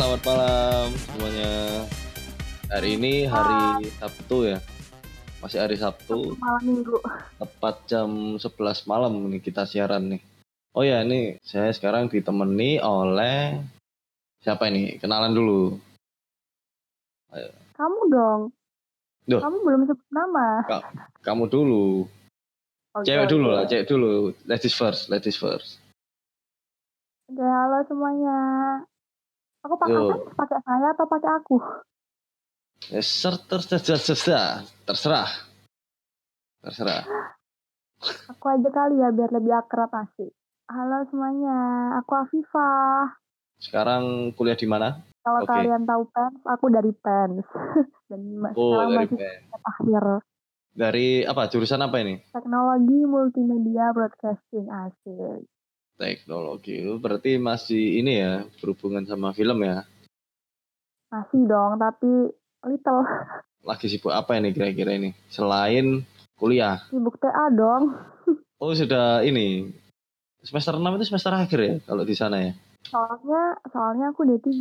[0.00, 1.52] Selamat malam semuanya.
[2.72, 4.56] Hari ini hari Sabtu ya.
[5.44, 6.96] Masih hari Sabtu, malam minggu.
[7.36, 10.24] tepat jam 11 malam nih kita siaran nih.
[10.72, 13.60] Oh ya, ini saya sekarang ditemani oleh
[14.40, 14.96] siapa ini?
[14.96, 15.76] Kenalan dulu.
[17.76, 18.40] Kamu dong.
[19.28, 19.44] Duh.
[19.44, 20.64] Kamu belum sebut nama.
[21.20, 22.08] Kamu dulu.
[22.96, 23.32] Oke, Cewek oke.
[23.36, 24.32] dulu lah, cewek dulu.
[24.48, 25.76] Ladies first, ladies first.
[27.28, 28.40] Oke, halo semuanya.
[29.60, 30.14] Aku pakai apa?
[30.40, 31.56] Pakai saya atau pakai aku?
[32.88, 35.28] Ya, ser- ter- ter- ter- terserah, terserah.
[36.64, 37.04] Terserah.
[38.32, 40.32] Aku aja kali ya biar lebih akrab asik.
[40.64, 41.56] Halo semuanya,
[42.00, 43.20] aku Afifah.
[43.60, 45.04] Sekarang kuliah di mana?
[45.20, 45.52] Kalau Oke.
[45.52, 47.44] kalian tahu PENS, aku dari PENS.
[48.08, 48.20] Dan
[48.56, 50.04] Oh, sekarang dari masih step akhir.
[50.70, 51.42] Dari apa?
[51.52, 52.16] Jurusan apa ini?
[52.32, 55.44] Teknologi Multimedia Broadcasting asik.
[56.00, 56.80] Teknologi.
[56.80, 59.84] Itu berarti masih ini ya, berhubungan sama film ya.
[61.12, 62.32] Masih dong, tapi
[62.64, 63.04] little.
[63.68, 65.12] Lagi sibuk apa ini kira-kira ini?
[65.28, 66.00] Selain
[66.40, 66.80] kuliah.
[66.88, 67.92] Sibuk TA dong.
[68.60, 69.72] Oh, sudah ini.
[70.44, 72.52] Semester 6 itu semester akhir ya kalau di sana ya.
[72.84, 74.52] Soalnya, soalnya aku D3.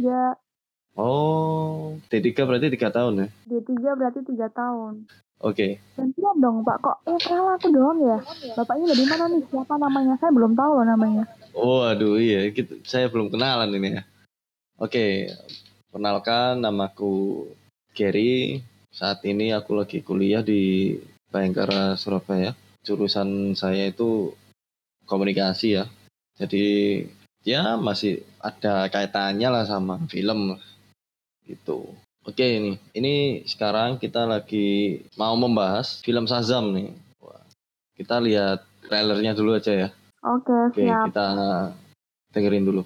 [0.96, 3.28] Oh, D3 berarti 3 tahun ya.
[3.52, 5.03] D3 berarti 3 tahun.
[5.40, 5.80] Oke.
[5.95, 8.20] Gantian dong Pak, kok eh kenal aku doang ya?
[8.59, 9.42] Bapaknya dari mana nih?
[9.48, 10.14] Siapa namanya?
[10.20, 11.23] Saya belum tahu loh namanya.
[11.56, 12.76] Oh, aduh iya, gitu.
[12.84, 14.04] saya belum kenalan ini ya.
[14.76, 15.31] Oke,
[15.96, 17.48] kenalkan namaku
[17.96, 18.59] Gary.
[18.92, 20.96] Saat ini aku lagi kuliah di
[21.31, 22.52] Bayangkara Surabaya.
[22.84, 24.36] Jurusan saya itu
[25.08, 25.88] komunikasi ya.
[26.36, 27.03] Jadi
[27.48, 30.59] ya masih ada kaitannya lah sama film
[31.48, 31.96] gitu.
[32.28, 33.16] Oke ini, ini
[33.47, 36.91] sekarang kita lagi mau membahas film Shazam nih.
[37.24, 37.40] Wah,
[37.96, 39.90] Kita lihat trailernya dulu aja ya.
[40.28, 41.09] Oke, Oke, siap.
[41.09, 41.25] kita
[42.35, 42.84] dengerin dulu.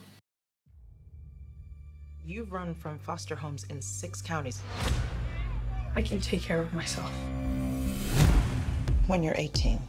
[2.23, 4.61] You've run from foster homes in six counties.
[5.97, 7.11] I can take care of myself.
[9.09, 9.81] When you're 18,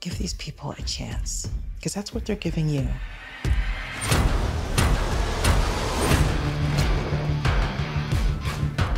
[0.00, 1.46] give these people a chance,
[1.78, 2.88] because that's what they're giving you.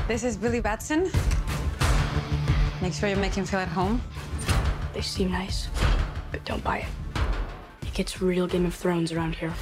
[0.08, 1.10] This is Billy Batson.
[2.80, 4.00] Make sure you make him feel at home.
[4.94, 5.68] They seem nice,
[6.32, 6.86] but don't buy it.
[7.82, 9.52] It gets real Game of Thrones around here.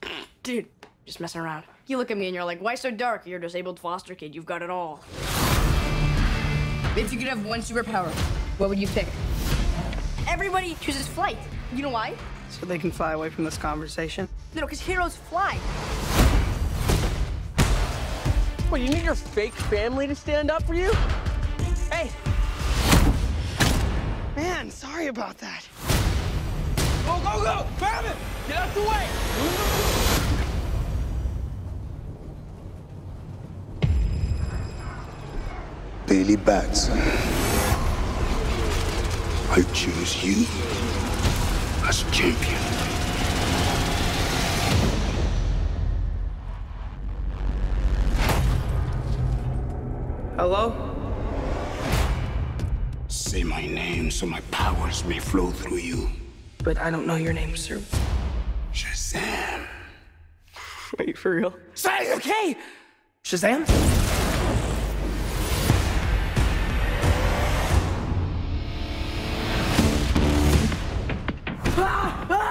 [0.42, 0.66] Dude,
[1.04, 1.64] just messing around.
[1.88, 3.26] You look at me and you're like, why so dark?
[3.26, 4.34] You're a disabled foster kid.
[4.34, 5.04] You've got it all.
[6.96, 8.10] If you could have one superpower,
[8.56, 9.08] what would you pick?
[10.26, 11.36] Everybody chooses flight.
[11.74, 12.14] You know why?
[12.48, 14.26] So they can fly away from this conversation.
[14.54, 15.58] No, because heroes fly.
[18.74, 20.90] What, you need your fake family to stand up for you?
[21.92, 22.10] Hey!
[24.34, 25.64] Man, sorry about that.
[27.06, 27.66] Go, go, go!
[27.78, 28.16] Grab it!
[28.48, 29.06] Get out the way!
[36.08, 36.98] Billy Batson.
[39.52, 40.46] I choose you
[41.86, 42.83] as champion.
[50.36, 50.74] Hello?
[53.06, 56.10] Say my name so my powers may flow through you.
[56.64, 57.80] But I don't know your name, sir.
[58.72, 59.64] Shazam.
[60.98, 61.54] Wait, for real?
[61.74, 62.56] Say, okay!
[63.22, 63.62] Shazam?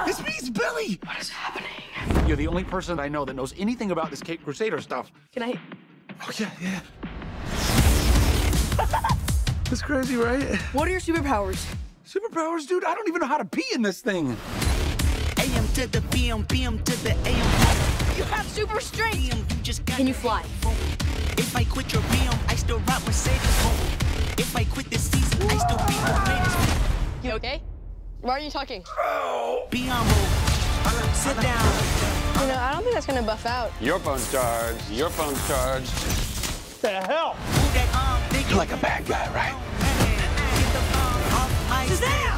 [0.07, 1.00] It's me, it's Billy!
[1.03, 2.27] What is happening?
[2.27, 5.11] You're the only person I know that knows anything about this Cape Crusader stuff.
[5.33, 5.59] Can I?
[6.21, 6.79] Oh, yeah, yeah.
[8.75, 10.56] That's crazy, right?
[10.73, 11.66] What are your superpowers?
[12.07, 12.84] Superpowers, dude.
[12.84, 14.38] I don't even know how to pee in this thing.
[15.39, 18.18] AM to the PM, PM to the AM.
[18.18, 19.18] You have super strength.
[19.18, 20.44] PM, you just got Can you fly?
[21.38, 23.42] If I quit your PM, I still rock Mercedes.
[24.38, 27.24] If I quit this season, I still be the greatest.
[27.24, 27.62] You okay?
[28.21, 28.83] Why are you talking?
[29.69, 31.13] Be humble.
[31.13, 32.42] Sit down.
[32.42, 33.71] You know, I don't think that's gonna buff out.
[33.81, 34.92] Your phone's charged.
[34.92, 35.92] Your phone's charged.
[35.92, 37.62] Move that arm, big
[38.53, 39.55] You're like a bad guy, right?
[39.79, 41.17] Get the bomb
[41.88, 42.38] Shazam!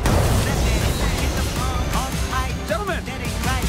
[1.19, 3.03] Get the bomb off my Gentlemen.
[3.03, 3.67] That ain't right.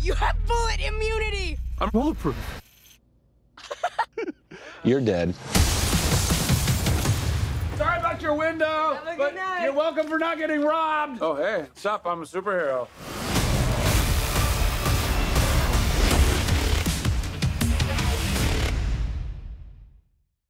[0.00, 1.58] You have bullet immunity.
[1.80, 2.36] I'm bulletproof.
[4.84, 5.34] You're dead.
[7.76, 11.18] Sorry about your window, but you're welcome for not getting robbed.
[11.20, 12.06] Oh, hey, what's up?
[12.06, 12.86] I'm a superhero.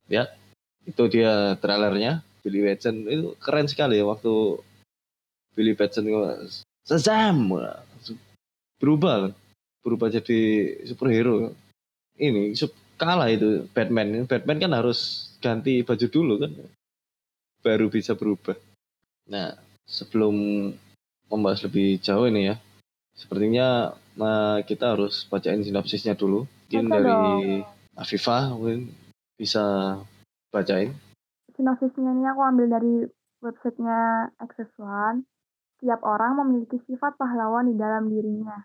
[0.06, 0.30] Ya,
[0.86, 2.22] itu dia trailernya.
[2.46, 3.02] Billy Batson.
[3.10, 4.62] Itu keren sekali ya waktu
[5.58, 6.06] Billy Batson
[6.86, 7.50] Shazam
[8.78, 9.34] berubah
[9.82, 10.38] berubah jadi
[10.86, 11.50] superhero.
[12.14, 12.54] Ini
[12.94, 14.30] kalah itu Batman.
[14.30, 16.52] Batman kan harus ganti baju dulu kan.
[17.66, 18.54] Baru bisa berubah.
[19.26, 19.58] Nah
[19.90, 20.70] sebelum
[21.26, 22.56] membahas lebih jauh ini ya.
[23.18, 26.46] Sepertinya nah, kita harus bacain sinopsisnya dulu.
[26.70, 27.18] Mungkin dari
[27.98, 28.92] Afifah mungkin
[29.36, 29.96] bisa
[30.50, 30.92] bacain
[31.56, 32.94] sinopsisnya ini aku ambil dari
[33.40, 35.24] websitenya Access One
[35.76, 38.64] setiap orang memiliki sifat pahlawan di dalam dirinya.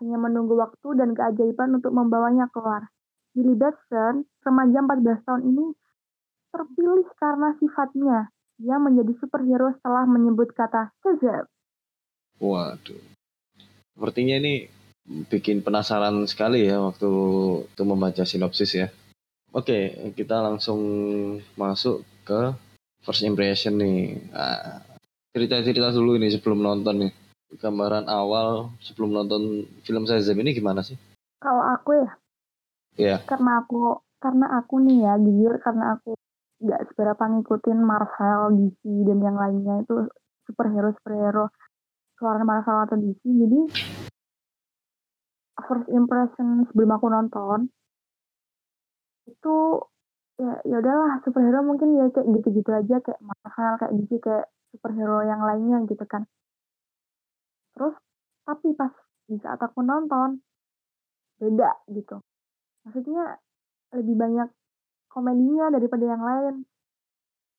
[0.00, 2.92] Hanya menunggu waktu dan keajaiban untuk membawanya keluar.
[3.32, 5.66] Billy Batson, remaja 14 tahun ini,
[6.52, 8.18] terpilih karena sifatnya.
[8.60, 11.48] Dia menjadi superhero setelah menyebut kata Shazam.
[12.36, 13.00] Waduh.
[13.96, 14.68] Sepertinya ini
[15.32, 17.08] bikin penasaran sekali ya waktu
[17.64, 18.92] itu membaca sinopsis ya.
[19.52, 20.80] Oke, kita langsung
[21.60, 22.56] masuk ke
[23.04, 24.16] first impression nih.
[24.32, 24.80] Nah,
[25.36, 27.12] cerita-cerita dulu ini sebelum nonton nih.
[27.60, 30.96] Gambaran awal sebelum nonton film Shazam ini gimana sih?
[31.36, 32.10] Kalau aku ya,
[32.96, 33.16] Iya.
[33.28, 36.16] karena aku karena aku nih ya jujur karena aku
[36.64, 40.08] nggak seberapa ngikutin Marvel, DC dan yang lainnya itu
[40.48, 41.52] superhero superhero
[42.16, 43.60] keluaran Marvel atau DC jadi
[45.66, 47.68] first impression sebelum aku nonton
[49.32, 49.56] itu
[50.40, 55.24] ya ya udahlah superhero mungkin ya kayak gitu-gitu aja kayak Marvel kayak DC kayak superhero
[55.24, 56.24] yang lainnya gitu kan
[57.72, 57.96] terus
[58.44, 58.92] tapi pas
[59.28, 60.40] di saat aku nonton
[61.40, 62.20] beda gitu
[62.84, 63.40] maksudnya
[63.92, 64.48] lebih banyak
[65.12, 66.54] komedinya daripada yang lain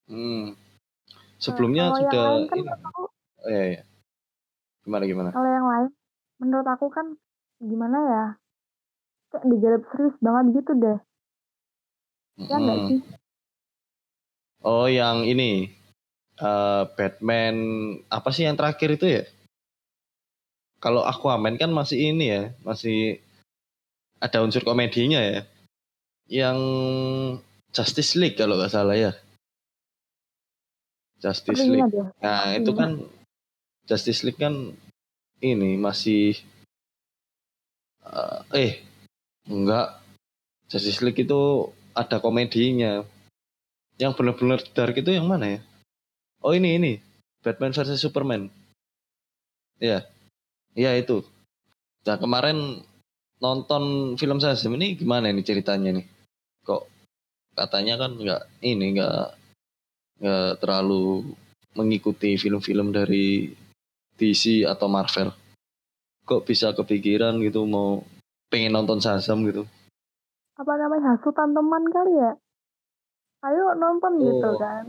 [0.04, 0.52] Hmm.
[0.52, 3.04] Nah, Sebelumnya yang sudah lain kan aku
[3.44, 3.82] Oh, iya, iya.
[4.84, 5.30] Gimana gimana?
[5.32, 5.90] kalau yang lain
[6.44, 7.16] menurut aku kan
[7.64, 8.26] gimana ya
[9.32, 11.00] kayak digarap serius banget gitu deh
[12.38, 13.00] ya nggak sih
[14.64, 15.76] Oh, yang ini
[16.40, 17.56] eh, Batman
[18.08, 19.24] apa sih yang terakhir itu ya?
[20.80, 23.20] Kalau Aquaman kan masih ini ya, masih
[24.24, 25.44] ada unsur komedinya ya.
[26.32, 26.60] Yang
[27.76, 29.12] Justice League kalau nggak salah ya.
[31.20, 31.92] Justice League.
[32.24, 33.04] Nah, itu kan
[33.84, 34.72] Justice League kan
[35.44, 36.40] ini masih
[38.08, 38.72] eh, eh
[39.52, 40.00] enggak
[40.72, 43.06] Justice League itu ada komedinya.
[44.02, 45.60] Yang benar-benar dark itu yang mana ya?
[46.42, 46.94] Oh ini ini
[47.46, 48.50] Batman versus Superman.
[49.78, 50.06] Iya.
[50.74, 51.22] Iya itu.
[52.04, 52.82] Nah kemarin
[53.38, 56.06] nonton film Shazam ini gimana ini ceritanya nih?
[56.66, 56.84] Kok
[57.54, 59.24] katanya kan nggak ini nggak
[60.24, 61.36] nggak terlalu
[61.78, 63.54] mengikuti film-film dari
[64.18, 65.30] DC atau Marvel.
[66.24, 68.02] Kok bisa kepikiran gitu mau
[68.48, 69.68] pengen nonton Shazam gitu?
[70.64, 72.32] Apa namanya hasutan teman kali ya?
[73.44, 74.56] Ayo nonton gitu Oh.
[74.56, 74.84] kan.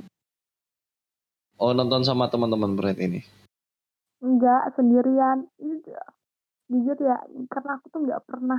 [1.57, 3.21] Oh nonton sama teman-teman berarti ini.
[4.19, 5.51] enggak sendirian.
[5.59, 6.03] Iya.
[6.65, 7.21] jujur ya
[7.53, 8.57] karena aku tuh nggak pernah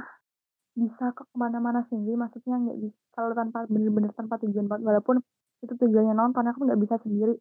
[0.77, 4.85] bisa ke ke mana-mana sendiri maksudnya nggak bisa kalau tanpa bener-bener tanpa tujuan banget.
[4.85, 5.15] Walaupun
[5.63, 7.33] itu tujuannya nonton aku nggak bisa sendiri.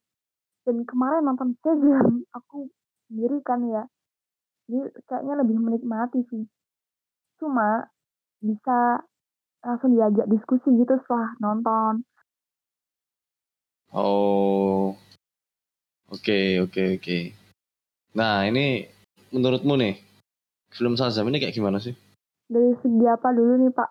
[0.65, 2.71] Dan kemarin nonton Shazam aku
[3.11, 3.85] sendiri kan ya.
[4.71, 6.49] Jadi kayaknya lebih menikmati sih.
[7.37, 7.85] Cuma
[8.41, 9.05] bisa
[9.65, 12.05] langsung diajak diskusi gitu setelah nonton
[13.95, 14.99] Oh,
[16.11, 17.19] oke oke oke.
[18.19, 18.91] Nah ini
[19.31, 19.95] menurutmu nih
[20.75, 21.95] film Shazam ini kayak gimana sih?
[22.45, 23.89] dari segi apa dulu nih pak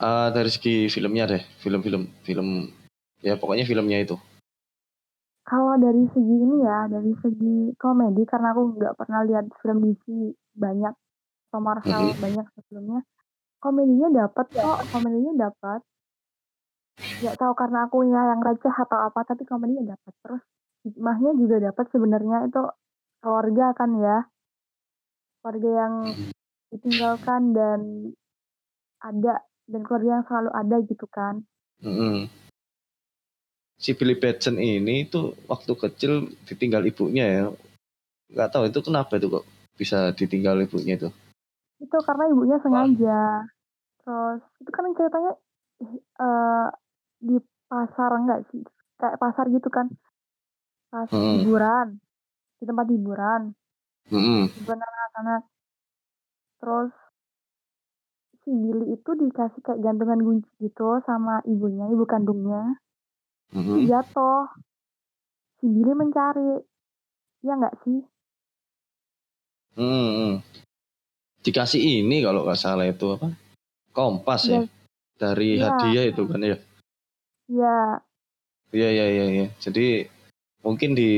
[0.00, 2.72] Ah dari segi filmnya deh, film-film film
[3.22, 4.16] ya pokoknya filmnya itu.
[5.44, 10.04] Kalau dari segi ini ya, dari segi komedi karena aku nggak pernah lihat film DC
[10.56, 10.94] banyak
[11.52, 12.16] atau Marvel Mhm.
[12.16, 13.00] banyak sebelumnya,
[13.64, 15.80] komedinya dapat kok, komedinya dapat.
[17.24, 20.12] Nggak tahu karena aku yang receh atau apa, tapi komedinya dapat.
[20.20, 20.42] Terus
[20.84, 22.60] hikmahnya juga dapat sebenarnya itu
[23.24, 24.18] keluarga kan ya,
[25.40, 25.94] keluarga yang
[26.68, 27.80] ditinggalkan dan
[29.00, 31.40] ada dan keluarga yang selalu ada gitu kan.
[31.80, 32.28] Mm-mm.
[33.80, 37.44] Si Billy Batson ini tuh waktu kecil ditinggal ibunya ya.
[38.28, 39.44] Nggak tahu itu kenapa itu kok
[39.80, 41.08] bisa ditinggal ibunya itu.
[41.80, 43.44] Itu karena ibunya sengaja.
[44.04, 45.32] Terus itu kan ceritanya
[46.20, 46.68] eh
[47.24, 48.60] di pasar enggak sih?
[49.00, 49.88] Kayak pasar gitu kan.
[50.92, 51.40] Pas Hmm.
[51.40, 51.98] hiburan.
[52.60, 53.42] Di tempat hiburan.
[54.12, 54.52] Mm-mm.
[54.54, 55.42] Hiburan anak-anak.
[56.60, 56.92] Terus
[58.44, 62.76] si Billy itu dikasih kayak gantungan kunci gitu sama ibunya, ibu kandungnya.
[63.56, 63.88] Mm-mm.
[63.88, 64.52] Jatuh.
[65.60, 66.60] Si Billy mencari.
[67.44, 68.00] Iya enggak sih?
[69.80, 70.44] Mm-mm.
[71.44, 73.28] Dikasih ini kalau nggak salah itu apa?
[73.94, 74.60] Kompas ya.
[74.60, 74.62] Iya.
[75.14, 75.62] Dari Iya.
[75.70, 76.58] hadiah itu kan ya.
[77.46, 77.78] Iya.
[78.74, 79.46] Iya iya iya iya.
[79.62, 80.10] Jadi
[80.66, 81.10] mungkin di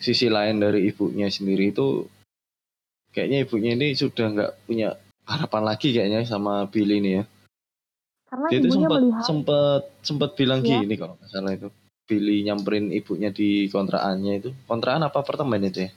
[0.00, 2.08] sisi lain dari ibunya sendiri itu
[3.12, 4.96] kayaknya ibunya ini sudah nggak punya
[5.28, 7.24] harapan lagi kayaknya sama Billy ini ya.
[8.32, 10.80] Karena Dia itu ibunya sempat melihat sempat sempat bilang Iya.
[10.80, 11.68] gini kalau nggak salah itu.
[12.04, 14.50] Billy nyamperin ibunya di kontraannya itu.
[14.68, 15.90] Kontrakan apa apartemen itu ya?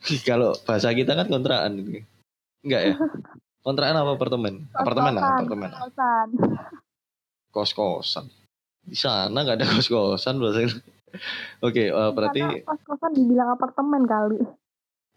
[0.28, 1.82] kalau bahasa kita kan kontrakan.
[2.62, 2.94] Enggak ya?
[3.62, 4.54] Kontrakan apa apartemen?
[4.74, 5.70] Apartemen lah, apartemen.
[5.70, 6.26] lah.
[7.54, 8.26] kos-kosan.
[8.82, 10.82] Di sana nggak ada kos-kosan bahasanya.
[11.62, 14.42] Oke, eh, berarti kos-kosan dibilang apartemen kali.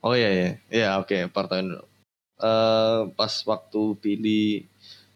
[0.06, 1.82] Oh iya iya, iya oke apartemen.
[2.38, 4.70] Eh pas waktu Billy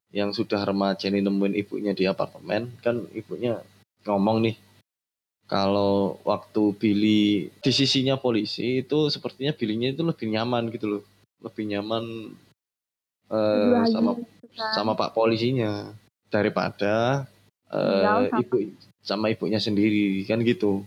[0.10, 3.62] yang sudah remaja ini nemuin ibunya di apartemen, kan ibunya
[4.10, 4.58] ngomong nih
[5.50, 11.04] kalau waktu Billy di sisinya polisi itu sepertinya Billy-nya itu lebih nyaman gitu loh,
[11.42, 12.34] lebih nyaman
[13.30, 14.74] eh, bahagia sama kan.
[14.74, 15.94] sama pak polisinya
[16.30, 17.26] daripada
[17.70, 18.58] eh, Tinggal sama- ibu
[19.00, 20.84] sama ibunya sendiri kan gitu.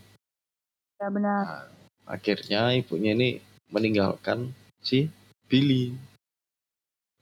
[1.00, 1.70] Ya benar.
[2.02, 3.28] akhirnya ibunya ini
[3.70, 4.50] meninggalkan
[4.82, 5.06] si
[5.46, 5.94] Billy.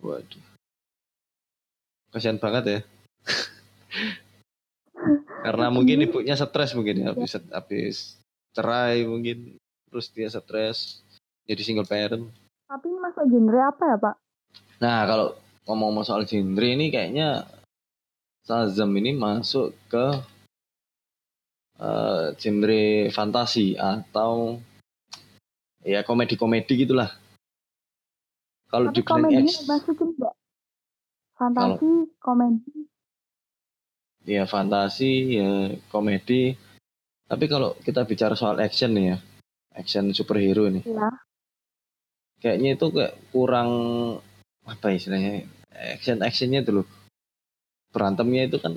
[0.01, 0.41] Waduh.
[2.11, 2.81] Kasihan banget ya.
[5.45, 7.97] Karena mungkin ibunya stres mungkin ya habis habis
[8.53, 9.57] cerai mungkin
[9.89, 11.01] terus dia stres
[11.49, 12.29] jadi single parent.
[12.69, 14.15] Tapi ini masuk genre apa ya Pak?
[14.81, 15.37] Nah, kalau
[15.69, 17.45] ngomong-ngomong soal genre ini kayaknya
[18.41, 20.07] Shazam ini masuk ke
[21.77, 24.57] eh, genre fantasi atau
[25.85, 27.13] ya komedi-komedi gitulah.
[28.73, 30.35] Kalau dibilang komedinya X, masukin nggak?
[31.37, 32.73] Fantasi, komedi.
[34.29, 35.53] ya fantasi, ya
[35.93, 36.55] komedi.
[37.27, 39.17] Tapi kalau kita bicara soal action nih ya,
[39.77, 41.09] action superhero nih, Ya.
[42.43, 43.71] kayaknya itu kayak kurang
[44.67, 46.87] apa istilahnya action actionnya loh
[47.91, 48.77] berantemnya itu kan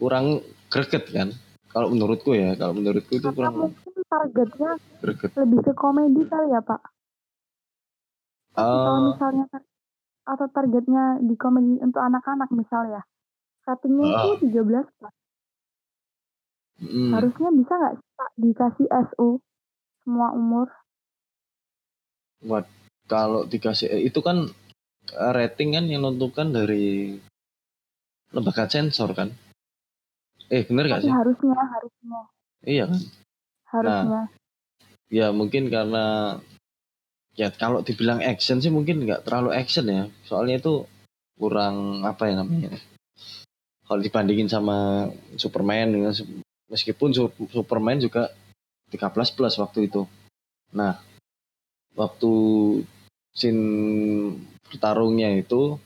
[0.00, 0.40] kurang
[0.72, 1.28] greget kan
[1.70, 4.70] kalau menurutku ya kalau menurutku itu kurang mungkin targetnya
[5.04, 6.80] greget lebih ke komedi kali ya Pak.
[8.50, 9.44] Tapi kalau Eh, misalnya
[10.26, 13.02] atau targetnya di komedi untuk anak-anak misal ya.
[13.62, 14.34] Ratingnya Ah.
[14.34, 15.12] itu 13 Pak.
[16.82, 19.38] mm, Harusnya bisa nggak Pak dikasih SU
[20.02, 20.66] semua umur?
[22.40, 22.64] buat
[23.04, 24.48] kalau dikasih eh, itu kan
[25.14, 27.18] rating kan yang menentukan dari
[28.30, 29.30] lembaga sensor kan?
[30.50, 31.12] Eh bener gak sih?
[31.12, 32.20] harusnya, harusnya,
[32.66, 33.00] iya kan?
[33.70, 34.22] Harusnya.
[35.10, 36.38] ya mungkin karena
[37.34, 40.06] ya kalau dibilang action sih mungkin nggak terlalu action ya.
[40.26, 40.86] Soalnya itu
[41.38, 42.74] kurang apa ya namanya?
[43.86, 46.14] Kalau dibandingin sama Superman
[46.70, 48.30] meskipun Su- Superman juga
[48.90, 50.06] 13 plus waktu itu.
[50.74, 50.98] Nah
[51.98, 52.32] waktu
[53.34, 53.62] scene
[54.70, 55.76] bertarungnya itu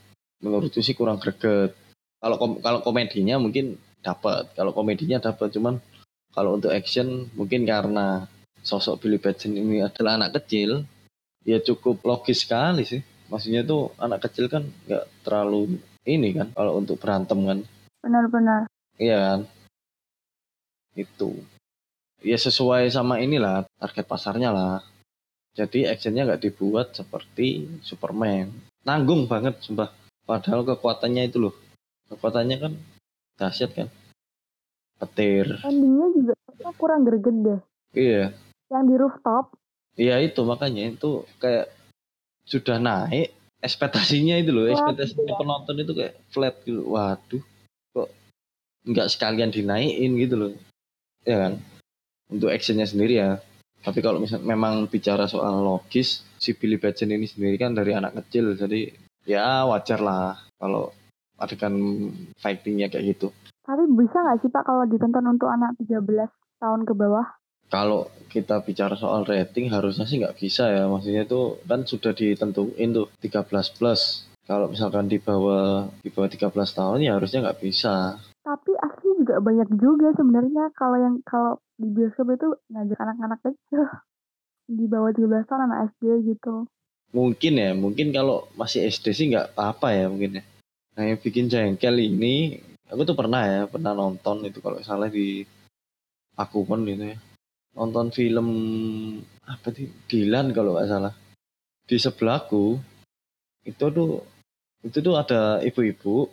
[0.45, 1.73] menurutku sih kurang greget
[2.21, 5.81] kalau kom- kalau komedinya mungkin dapat kalau komedinya dapat cuman
[6.37, 8.29] kalau untuk action mungkin karena
[8.65, 10.83] sosok Billy Batson ini adalah anak kecil,
[11.45, 12.99] ya cukup logis sekali sih.
[13.29, 17.59] Maksudnya tuh anak kecil kan nggak terlalu ini kan kalau untuk berantem kan,
[18.03, 18.67] Benar-benar.
[18.99, 19.41] iya kan?
[20.97, 21.45] Itu.
[22.25, 24.81] Ya sesuai sama inilah target pasarnya lah.
[25.55, 28.51] Jadi actionnya nggak dibuat seperti Superman.
[28.83, 29.95] Nanggung banget sumpah.
[30.27, 31.55] Padahal kekuatannya itu loh.
[32.11, 32.73] Kekuatannya kan
[33.39, 33.89] dahsyat kan.
[34.99, 35.63] Petir.
[35.63, 36.35] Endingnya juga
[36.75, 37.61] kurang greget deh.
[37.95, 38.35] Iya.
[38.73, 39.47] Yang di rooftop,
[39.95, 41.71] Iya itu makanya itu kayak
[42.43, 43.31] sudah naik
[43.63, 45.39] ekspektasinya itu loh ekspektasi ya.
[45.39, 47.43] penonton itu kayak flat gitu waduh
[47.95, 48.11] kok
[48.85, 50.51] nggak sekalian dinaikin gitu loh
[51.23, 51.53] ya kan
[52.29, 53.39] untuk actionnya sendiri ya
[53.85, 58.25] tapi kalau misal memang bicara soal logis si Billy Batson ini sendiri kan dari anak
[58.25, 58.91] kecil jadi
[59.29, 60.91] ya wajar lah kalau
[61.37, 61.77] adegan
[62.41, 63.29] fightingnya kayak gitu.
[63.65, 66.01] Tapi bisa nggak sih Pak kalau ditonton untuk anak 13
[66.61, 67.27] tahun ke bawah?
[67.75, 70.85] kalau kita bicara soal rating harusnya sih nggak bisa ya.
[70.87, 74.31] Maksudnya itu kan sudah ditentuin tuh 13 plus.
[74.45, 78.21] Kalau misalkan di bawah di bawah 13 tahun ya harusnya nggak bisa.
[78.45, 80.71] Tapi asli juga banyak juga sebenarnya.
[80.77, 83.83] Kalau yang kalau di bioskop itu ngajak anak-anak kecil.
[84.65, 86.65] Di bawah 13 tahun anak SD gitu.
[87.15, 90.45] mungkin ya mungkin kalau masih SD sih nggak apa-apa ya mungkin ya.
[90.99, 92.59] Nah yang bikin jengkel ini
[92.91, 95.47] aku tuh pernah ya pernah nonton itu kalau salah di
[96.35, 97.19] aku pun gitu ya.
[97.79, 98.49] Nonton film
[99.47, 99.87] apa sih?
[100.11, 101.15] Dilan kalau nggak salah.
[101.87, 102.83] Di sebelahku
[103.63, 104.25] itu tuh
[104.83, 106.27] itu tuh ada ibu-ibu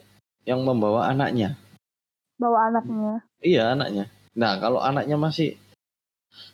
[0.50, 1.54] yang membawa anaknya.
[2.42, 3.22] Bawa anaknya.
[3.46, 5.60] iya anaknya nah kalau anaknya masih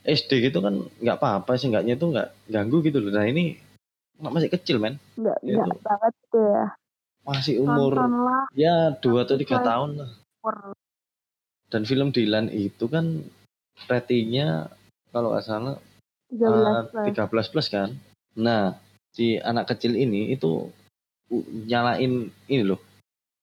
[0.01, 3.57] SD gitu kan nggak apa-apa sih nggaknya itu nggak ganggu gitu loh nah ini
[4.17, 6.65] anak masih kecil men Enggak, Iya enggak banget gitu ya.
[7.27, 10.55] masih umur Tontonlah ya dua atau tiga tahun lah umur.
[11.69, 13.22] dan film Dilan itu kan
[13.86, 14.74] ratingnya
[15.13, 15.77] kalau nggak salah
[16.34, 17.48] 13 eh, plus.
[17.48, 17.89] 13 plus kan
[18.34, 18.74] nah
[19.13, 20.69] si anak kecil ini itu
[21.67, 22.79] nyalain ini loh.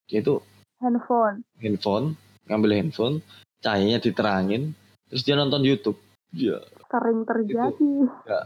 [0.09, 0.41] Dia itu
[0.81, 2.07] handphone handphone,
[2.49, 3.17] ngambil handphone,
[3.65, 4.77] cahayanya diterangin,
[5.09, 5.97] terus dia nonton YouTube.
[6.37, 7.91] Ya, sering terjadi
[8.27, 8.41] ya.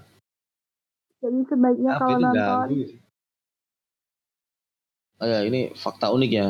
[1.19, 2.89] jadi sebaiknya Apa kalau nonton sih?
[5.19, 6.49] Oh ya, ini fakta unik ya.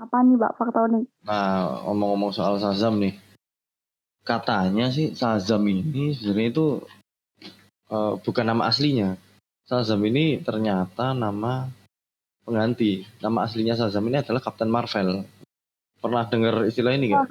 [0.00, 3.16] apa nih pak fakta unik Nah, ngomong-ngomong soal Shazam nih.
[4.24, 6.66] Katanya sih Shazam ini sebenarnya itu
[7.88, 9.16] eh, bukan nama aslinya.
[9.68, 11.68] Shazam ini ternyata nama
[12.44, 13.04] pengganti.
[13.20, 15.24] Nama aslinya Shazam ini adalah Captain Marvel.
[16.00, 17.24] Pernah dengar istilah ini Oh.
[17.24, 17.28] nggak?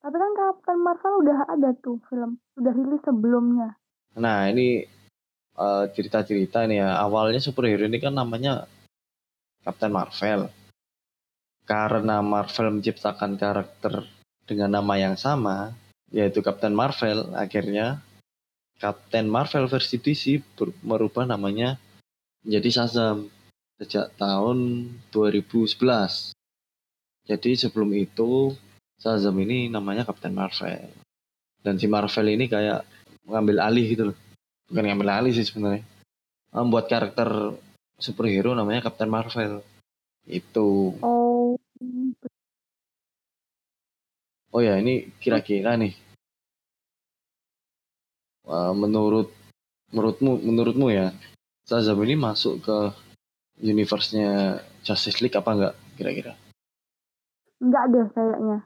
[0.00, 3.76] tapi kan Captain Marvel udah ada tuh film udah rilis sebelumnya
[4.16, 4.82] Nah, ini
[5.54, 6.98] eh, cerita-cerita nih ya.
[6.98, 8.66] Awalnya superhero ini kan namanya
[9.62, 10.50] Captain Marvel.
[11.68, 14.02] Karena Marvel menciptakan karakter
[14.48, 15.70] dengan nama yang sama,
[16.10, 18.02] yaitu Captain Marvel, akhirnya
[18.82, 20.42] Captain Marvel versi DC
[20.82, 21.78] merubah namanya
[22.42, 23.30] menjadi Shazam
[23.78, 26.34] sejak tahun 2011.
[27.28, 28.54] Jadi sebelum itu
[29.00, 30.92] Shazam ini namanya Captain Marvel.
[31.60, 32.84] Dan si Marvel ini kayak
[33.24, 34.16] mengambil alih gitu loh.
[34.68, 35.84] Bukan ngambil alih sih sebenarnya.
[36.52, 37.56] Membuat karakter
[37.96, 39.64] superhero namanya Captain Marvel.
[40.28, 41.00] Itu.
[41.00, 41.56] oh
[44.50, 45.94] Oh ya, ini kira-kira nih.
[48.50, 49.30] eh, menurut
[49.94, 51.14] menurutmu menurutmu ya,
[51.64, 52.78] Shazam ini masuk ke
[53.62, 56.34] universe-nya Justice League apa enggak kira-kira?
[57.60, 58.58] Enggak deh kayaknya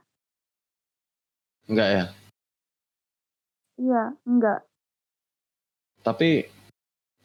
[1.65, 2.05] Enggak ya.
[3.81, 4.59] iya enggak
[6.05, 6.45] Tapi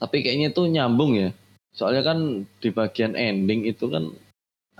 [0.00, 1.30] tapi kayaknya itu nyambung ya.
[1.76, 2.18] Soalnya kan
[2.58, 4.08] di bagian ending itu kan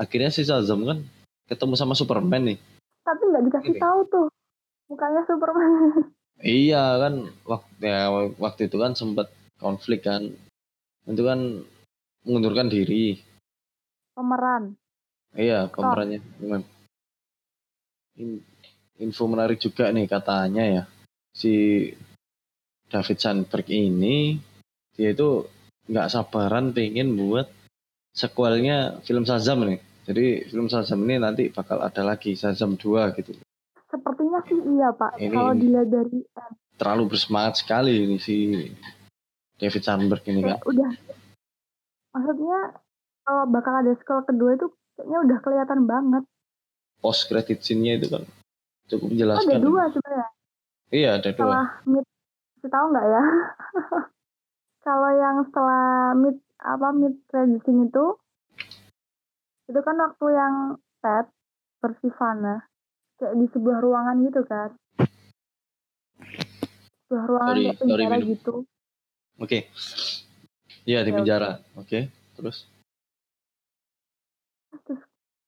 [0.00, 1.04] akhirnya si Shazam kan
[1.44, 2.58] ketemu sama Superman nih.
[3.04, 4.26] tapi nggak dikasih tahu tuh
[4.88, 5.72] mukanya Superman
[6.40, 8.08] Iya kan waktu ya,
[8.40, 9.28] waktu itu kan sempat
[9.60, 10.32] konflik kan.
[11.04, 11.60] Itu kan
[12.24, 13.20] mengundurkan diri.
[14.16, 14.72] pemeran
[15.36, 16.24] Iya, pemerannya.
[16.40, 16.64] Cuman
[18.16, 18.42] in-
[18.96, 20.82] info menarik juga nih katanya ya.
[21.30, 21.86] Si
[22.86, 24.34] David Sandberg ini
[24.92, 25.46] dia itu
[25.86, 27.46] nggak sabaran pengen buat
[28.10, 29.78] sequelnya film Shazam nih.
[30.04, 33.32] Jadi film Shazam ini nanti bakal ada lagi Shazam 2 gitu.
[33.86, 38.54] sepertinya sih iya pak Ini- kalau dilihat dari eh, Terlalu bersemangat sekali ini si
[39.56, 40.62] David Sandberg ini kan.
[40.62, 40.90] udah
[42.10, 42.58] maksudnya
[43.22, 46.24] kalau bakal ada sequel kedua itu kayaknya udah kelihatan banget
[47.00, 48.24] Post credit scene-nya itu kan
[48.86, 49.48] cukup menjelaskan.
[49.48, 50.28] ada dua sebenarnya
[50.90, 51.34] Iya, ada dua.
[51.34, 52.06] setelah mid
[52.60, 53.24] tahu nggak ya
[54.86, 58.06] kalau yang setelah mid apa mid credit scene itu
[59.66, 60.54] itu kan waktu yang
[61.00, 61.26] Ted
[61.78, 62.66] bersifana
[63.16, 64.70] kayak di sebuah ruangan gitu kan
[67.06, 68.30] sebuah ruangan Sorry, kayak sorry, penjara minum.
[68.30, 68.54] gitu
[69.40, 69.58] Oke.
[70.84, 71.50] Iya di Ya, penjara.
[71.72, 72.12] Oke.
[72.36, 72.68] Terus
[74.84, 75.00] terus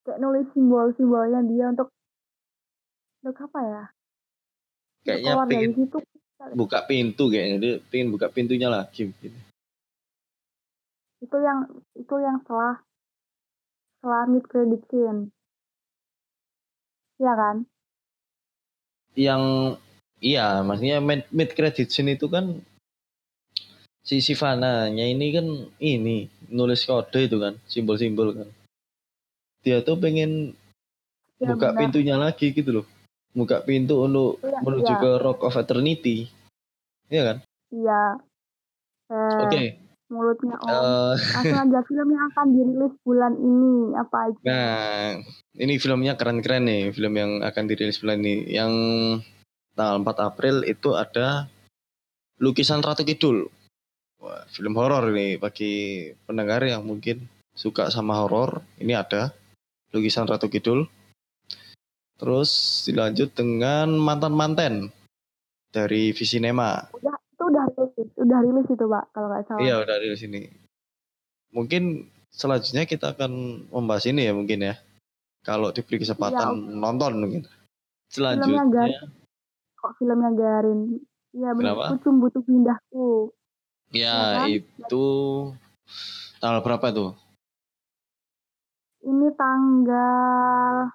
[0.02, 1.88] kayak nulis simbol-simbolnya dia untuk
[3.22, 3.84] untuk apa ya?
[5.02, 5.98] Kayaknya keluar dari pengen situ
[6.54, 7.56] buka pintu kayaknya.
[7.58, 9.30] Dia pengen buka pintunya lagi gitu.
[11.22, 12.82] itu yang itu yang setelah
[14.02, 15.30] setelah mid credit scene
[17.22, 17.56] Iya kan?
[19.14, 19.42] Yang
[20.18, 22.58] iya, maksudnya mid, mid credit scene itu kan
[24.02, 25.46] si Sivana-nya ini kan
[25.78, 28.48] ini nulis kode itu kan, simbol-simbol kan.
[29.62, 30.54] Dia tuh pengen
[31.38, 31.78] Ya, buka benar.
[31.82, 32.86] pintunya lagi gitu loh.
[33.34, 35.00] Buka pintu untuk Iya, menuju iya.
[35.00, 36.30] ke Rock of Eternity.
[37.10, 37.36] Iya kan?
[37.68, 38.02] Iya.
[39.10, 39.62] Eh, Oke.
[40.06, 40.70] mulutnya om.
[40.70, 44.38] eh, Langsung aja film yang akan dirilis bulan ini apa aja?
[44.44, 45.18] Nah,
[45.56, 48.46] ini filmnya keren-keren nih, film yang akan dirilis bulan ini.
[48.46, 48.72] Yang
[49.72, 51.50] tanggal 4 April itu ada
[52.38, 53.50] Lukisan Ratu Kidul.
[54.20, 58.62] Wah, film horor ini bagi pendengar yang mungkin suka sama horor.
[58.78, 59.34] Ini ada
[59.92, 60.88] Lukisan Ratu Kidul.
[62.16, 64.88] Terus dilanjut dengan Mantan-Manten
[65.72, 66.88] dari Visinema.
[66.96, 69.60] Udah itu udah rilis, udah rilis itu pak kalau nggak salah.
[69.60, 70.40] Iya, udah rilis ini.
[71.52, 74.74] Mungkin selanjutnya kita akan membahas ini ya mungkin ya.
[75.42, 77.42] Kalau diberi kesempatan nonton mungkin.
[77.42, 79.08] Filmnya Selanjutnya Garin.
[79.74, 80.80] Kok filmnya Garin?
[81.34, 81.74] Iya benar.
[81.96, 83.34] Kucum butuh pindahku.
[83.92, 84.48] ya kan?
[84.48, 85.04] itu
[86.40, 87.10] tanggal berapa tuh?
[89.02, 90.94] Ini tanggal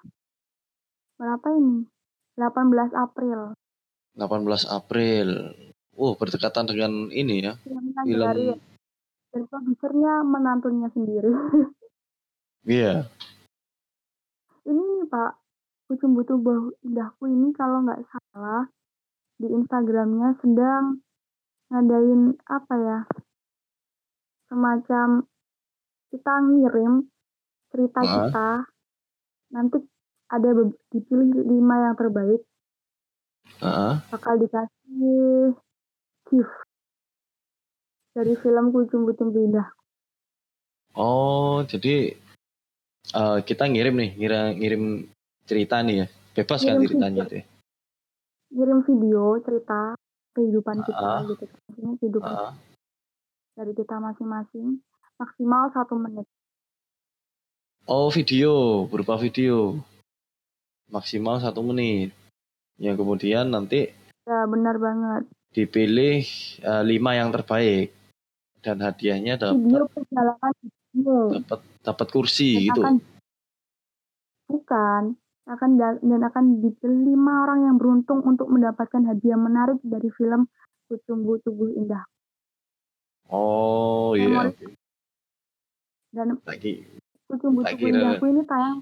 [1.20, 1.84] berapa ini?
[2.40, 3.52] 18 April.
[4.16, 5.28] 18 April.
[5.98, 7.54] Oh, berdekatan dengan ini ya.
[7.66, 8.56] Filmnya Film.
[9.34, 11.32] Dan produsernya menantunya sendiri.
[12.68, 13.08] Iya.
[14.68, 15.40] ini nih Pak,
[15.88, 18.68] Butuh Bahu Indahku ini kalau nggak salah
[19.40, 21.00] di Instagramnya sedang
[21.72, 23.00] ngadain apa ya
[24.52, 25.24] semacam
[26.12, 27.08] kita ngirim
[27.68, 28.08] cerita Ah.
[28.08, 28.48] kita
[29.50, 29.78] nanti
[30.28, 32.42] ada be- dipilih lima yang terbaik
[33.60, 33.94] Heeh.
[34.10, 35.56] bakal dikasih
[36.26, 36.56] gift
[38.12, 39.68] dari film Kucing Kucing Indah.
[40.94, 42.18] Oh, jadi
[43.08, 45.06] eh, kita ngirim nih, ngira ngirim
[45.46, 46.08] cerita nih ya.
[46.34, 47.38] Bebas kan Ngirim ceritanya tuh.
[47.38, 47.44] ya?
[48.52, 49.94] Ngirim video cerita
[50.34, 51.22] kehidupan kita Ah.
[51.24, 51.60] gitu kan.
[51.98, 52.54] Kehidupan Heeh.
[53.56, 54.82] dari kita masing-masing
[55.16, 56.28] maksimal satu menit.
[57.88, 58.52] Oh, video,
[58.86, 59.80] berupa video.
[60.88, 62.12] Maksimal satu menit.
[62.78, 63.90] Yang kemudian nanti
[64.24, 65.24] Ya benar banget.
[65.50, 66.20] dipilih
[66.60, 67.96] eh, lima yang terbaik.
[68.60, 70.54] Dan hadiahnya dapat Video perjalanan
[70.92, 71.18] video.
[71.34, 72.82] dapat dapat kursi Dan gitu.
[72.84, 72.96] akan
[74.48, 75.04] bukan
[75.48, 80.52] akan da- dan akan dipilih lima orang yang beruntung untuk mendapatkan hadiah menarik dari film
[80.86, 82.04] Kucumbu Tubuh Indah
[83.28, 84.52] Oh, iya.
[84.52, 84.68] Oke.
[86.10, 86.84] dan Lagi.
[87.28, 87.88] Kucumbu Tubuh.
[87.92, 88.80] Indahku ini tayang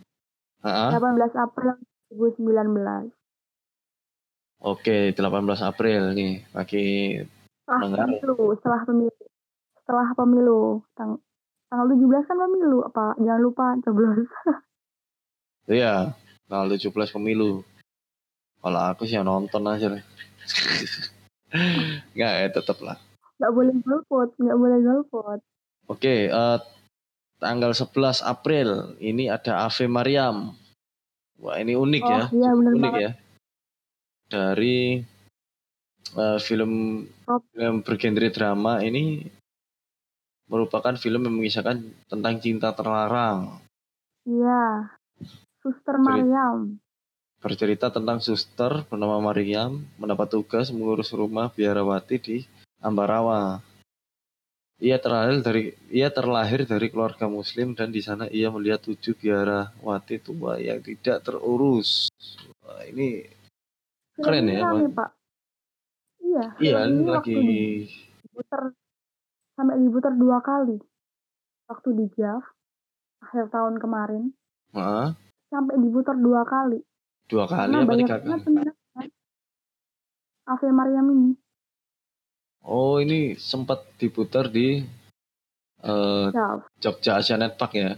[0.61, 0.89] Heeh.
[0.93, 1.75] 18 April
[2.13, 3.09] 2019
[4.65, 6.41] Oke, 18 April nih.
[6.53, 6.85] Lagi
[7.65, 9.13] setelah pemilu setelah pemilu
[9.81, 10.61] setelah pemilu
[10.93, 11.17] tang
[11.65, 14.29] tanggal 17 kan pemilu apa jangan lupa coblos
[15.65, 16.13] Iya,
[16.45, 17.65] tanggal 17 pemilu.
[18.61, 20.03] Kalau aku sih yang nonton aja deh.
[22.13, 22.97] Enggak ya, tetep lah.
[23.35, 25.39] nggak boleh golput nggak boleh golput
[25.91, 26.57] Oke, eh,
[27.45, 30.57] tanggal 11 April ini ada Ave Mariam.
[31.37, 32.25] Wah, ini unik oh ya.
[32.33, 33.11] iya unik banget ya.
[34.25, 34.77] Dari
[36.17, 37.45] eh, film Rob.
[37.53, 39.29] yang bergenre drama ini
[40.49, 43.61] merupakan film yang mengisahkan tentang cinta terlarang.
[44.25, 44.89] iya
[45.61, 46.81] Suster Mariam
[47.45, 52.37] bercerita tentang suster bernama Mariam mendapat tugas mengurus rumah biarawati di
[52.81, 53.61] Ambarawa.
[54.75, 60.19] Ia terlahir dari ia terlahir dari keluarga muslim dan di sana ia melihat tujuh biarawati
[60.19, 62.11] tua yang tidak terurus.
[62.59, 63.23] Wah, ini
[64.19, 64.95] Keren ya, rame, Bang.
[64.95, 65.09] pak.
[66.19, 67.35] Iya iya film ini lagi
[68.23, 68.61] diputer
[69.55, 70.75] sampai diputer dua kali.
[71.71, 72.43] Waktu di JAV
[73.23, 74.23] akhir tahun kemarin.
[74.75, 75.07] Heeh,
[75.51, 76.83] sampai diputer dua kali.
[77.31, 78.43] Dua kali karena apa banyak tiga kali?
[78.43, 79.05] peminatnya
[80.45, 81.31] Ave Mariam ini
[82.65, 84.81] Oh ini sempat diputar di
[85.85, 87.93] JAV Jogja Asianet Park ya.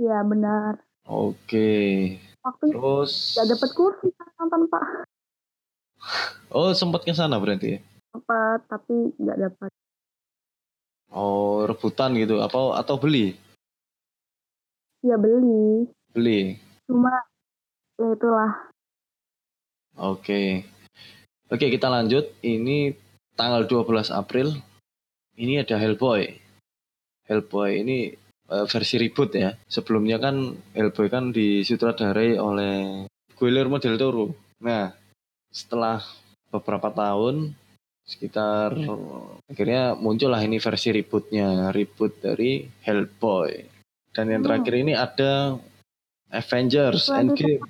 [0.00, 2.16] iya benar Oke.
[2.40, 4.84] waktu itu Terus nggak dapet kursi nonton pak
[6.56, 7.78] oh sempat ke sana berarti ya?
[8.10, 9.70] dapat tapi nggak dapat
[11.08, 13.32] Oh, rebutan gitu apa atau beli?
[15.00, 16.56] ya beli Beli.
[16.84, 17.12] cuma
[17.96, 18.52] ya itulah
[19.98, 20.62] Oke.
[21.50, 22.30] Oke, kita lanjut.
[22.38, 22.94] Ini
[23.38, 24.58] tanggal 12 April.
[25.38, 26.26] Ini ada Hellboy.
[27.30, 28.10] Hellboy ini
[28.50, 29.54] eh, versi reboot ya.
[29.70, 33.06] Sebelumnya kan Hellboy kan disutradarai oleh
[33.38, 34.34] Guillermo del Toro.
[34.66, 34.90] Nah,
[35.54, 36.02] setelah
[36.50, 37.54] beberapa tahun
[38.08, 38.72] sekitar
[39.46, 43.52] akhirnya muncullah ini versi rebootnya, reboot dari Hellboy.
[44.10, 44.48] Dan yang Hmm.
[44.50, 45.54] terakhir ini ada
[46.32, 47.62] Avengers Endgame.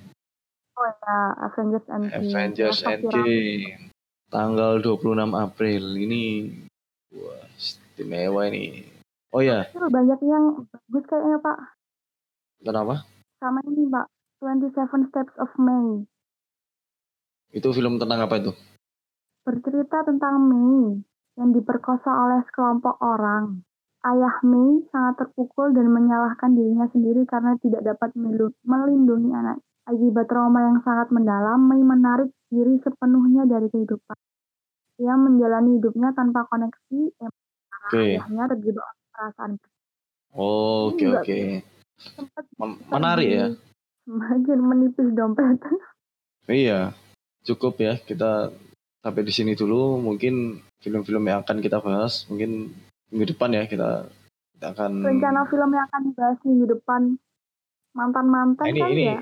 [0.79, 2.79] oh ya Avengers Endgame Avengers.
[2.87, 3.88] Endgame
[4.29, 5.83] tanggal 26 April.
[5.97, 6.23] Ini
[7.13, 8.85] wah istimewa ini.
[9.29, 11.57] Oh ya Itu banyak yang bagus kayaknya pak.
[12.65, 12.95] Kenapa?
[13.37, 14.05] Sama ini pak.
[14.39, 16.07] 27 Steps of May.
[17.51, 18.51] Itu film tentang apa itu?
[19.43, 21.03] Bercerita tentang May
[21.35, 23.65] yang diperkosa oleh sekelompok orang.
[23.99, 28.15] Ayah May sangat terpukul dan menyalahkan dirinya sendiri karena tidak dapat
[28.63, 29.59] melindungi anak.
[29.89, 34.17] Akibat trauma yang sangat mendalam, May menarik diri sepenuhnya dari kehidupan.
[35.01, 37.49] Ia menjalani hidupnya tanpa koneksi, emosi
[37.89, 38.03] Oke.
[38.13, 39.57] ayahnya terjebak perasaan.
[40.37, 41.65] oh, oke
[41.99, 43.47] Sempat Mem- menarik ya
[44.05, 45.57] Semakin menipis dompet.
[46.49, 46.93] iya
[47.45, 48.53] cukup ya kita
[49.01, 52.73] sampai di sini dulu mungkin film-film yang akan kita bahas mungkin
[53.09, 54.05] minggu depan ya kita
[54.57, 57.01] kita akan Rencana film yang akan dibahas minggu depan
[57.93, 59.21] mantan-mantan ini kan ini ya?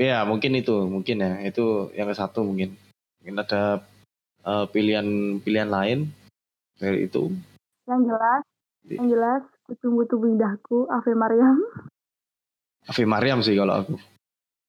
[0.00, 1.32] Ya mungkin itu mungkin ya.
[1.44, 2.72] Itu yang ke satu mungkin.
[3.20, 3.84] Mungkin ada
[4.40, 5.04] eh, pilihan
[5.44, 6.08] pilihan lain
[6.80, 7.28] dari itu.
[7.84, 8.42] Yang jelas,
[8.88, 11.60] yang jelas, kucumbu tubuh indahku, Ave Mariam.
[12.88, 13.94] Ave Mariam sih kalau aku.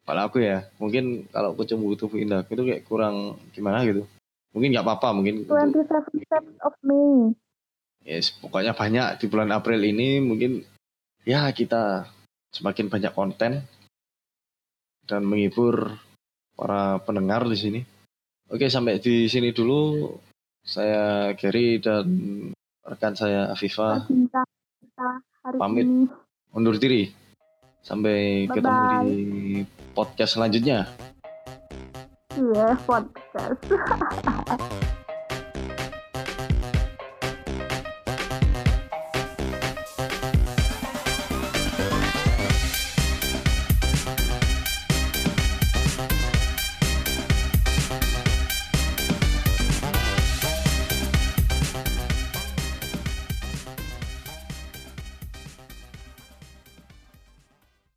[0.01, 4.03] Kalau aku ya mungkin kalau kucing butuh indah itu kayak kurang gimana gitu.
[4.51, 7.31] Mungkin nggak apa-apa mungkin untuk- 27 Steps of Me.
[8.01, 10.65] yes, pokoknya banyak di bulan April ini mungkin
[11.21, 12.09] ya kita
[12.49, 13.61] semakin banyak konten
[15.05, 15.97] dan menghibur
[16.53, 17.81] para pendengar di sini
[18.47, 20.11] oke sampai di sini dulu
[20.61, 22.05] saya Gary dan
[22.85, 24.45] rekan saya Cinta
[25.41, 25.85] hari pamit.
[25.85, 26.05] ini.
[26.53, 27.09] undur diri.
[27.81, 28.53] Sampai Bye-bye.
[28.61, 29.19] ketemu di
[29.97, 30.85] podcast selanjutnya.
[32.37, 33.61] Iya, podcast.